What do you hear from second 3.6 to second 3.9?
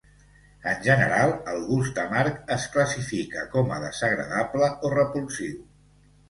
a